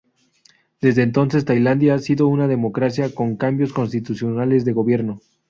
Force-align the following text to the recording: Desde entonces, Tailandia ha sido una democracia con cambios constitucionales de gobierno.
Desde 0.81 1.03
entonces, 1.03 1.45
Tailandia 1.45 1.93
ha 1.93 1.99
sido 1.99 2.27
una 2.27 2.47
democracia 2.47 3.13
con 3.13 3.37
cambios 3.37 3.71
constitucionales 3.71 4.65
de 4.65 4.73
gobierno. 4.73 5.21